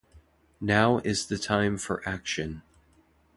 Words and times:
Now 0.59 0.97
is 1.03 1.27
the 1.27 1.37
time 1.37 1.77
for 1.77 2.01
action. 2.09 2.63